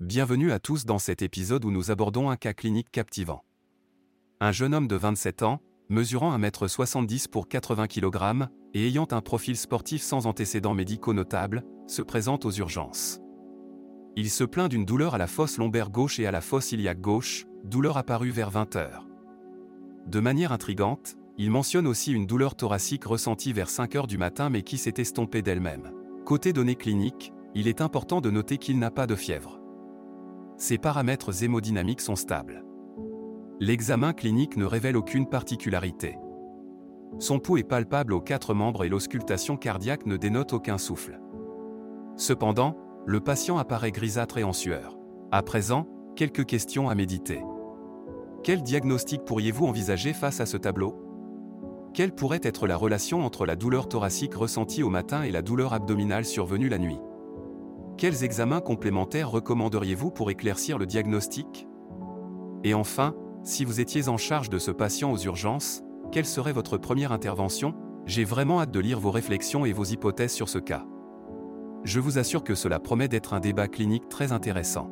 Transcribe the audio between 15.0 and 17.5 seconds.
à la fosse lombaire gauche et à la fosse iliaque gauche,